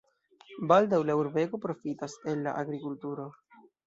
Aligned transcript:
Baldaŭ 0.69 0.99
la 1.09 1.17
urbego 1.19 1.59
profitas 1.65 2.15
el 2.31 2.41
la 2.47 2.55
agrikulturo. 2.63 3.27